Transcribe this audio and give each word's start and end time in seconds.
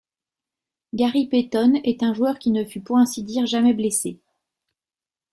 Gary 0.95 1.27
Payton 1.27 1.75
est 1.83 2.01
un 2.01 2.15
joueur 2.15 2.39
qui 2.39 2.49
ne 2.49 2.63
fut 2.63 2.81
pour 2.81 2.97
ainsi 2.97 3.21
dire 3.21 3.45
jamais 3.45 3.75
blessé. 3.75 4.19